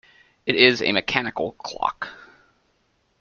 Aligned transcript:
It 0.47 0.55
is 0.55 0.81
a 0.81 0.93
mechanical 0.93 1.51
clock. 1.59 2.07